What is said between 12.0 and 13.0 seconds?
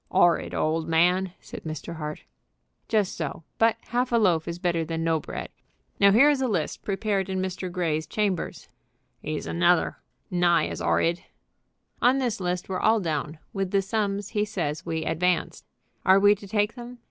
"On this list we're all